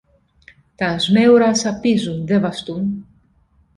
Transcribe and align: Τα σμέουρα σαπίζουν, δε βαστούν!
Τα 0.75 0.99
σμέουρα 0.99 1.55
σαπίζουν, 1.55 2.27
δε 2.27 2.39
βαστούν! 2.39 3.05